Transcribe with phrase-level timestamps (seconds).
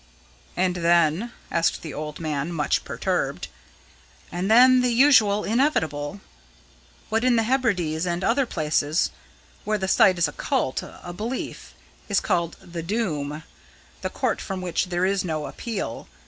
[0.57, 3.49] "And then?" asked the old man, much perturbed.
[4.31, 6.21] "And then the usual inevitable.
[7.09, 9.11] What in the Hebrides and other places,
[9.63, 11.75] where the Sight is a cult a belief
[12.09, 13.43] is called 'the doom'
[14.01, 16.07] the court from which there is no appeal.